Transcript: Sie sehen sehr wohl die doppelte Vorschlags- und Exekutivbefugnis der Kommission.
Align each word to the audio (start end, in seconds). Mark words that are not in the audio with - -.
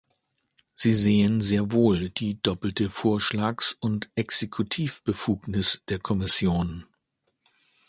Sie 0.73 0.95
sehen 0.95 1.41
sehr 1.41 1.71
wohl 1.71 2.09
die 2.09 2.41
doppelte 2.41 2.89
Vorschlags- 2.89 3.73
und 3.79 4.09
Exekutivbefugnis 4.15 5.83
der 5.89 5.99
Kommission. 5.99 6.87